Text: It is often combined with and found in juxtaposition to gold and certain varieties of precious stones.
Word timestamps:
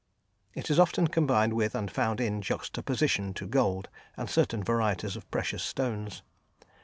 It 0.55 0.71
is 0.71 0.79
often 0.79 1.09
combined 1.09 1.53
with 1.53 1.75
and 1.75 1.91
found 1.91 2.19
in 2.19 2.41
juxtaposition 2.41 3.35
to 3.35 3.45
gold 3.45 3.87
and 4.17 4.27
certain 4.27 4.63
varieties 4.63 5.15
of 5.15 5.29
precious 5.29 5.61
stones. 5.61 6.23